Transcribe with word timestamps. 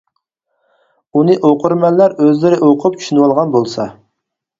ئۇنى 1.19 1.35
ئوقۇرمەنلەر 1.49 2.15
ئۆزلىرى 2.23 2.57
ئوقۇپ 2.69 2.97
چۈشىۋالغان 3.03 3.53
بولسا. 3.57 3.87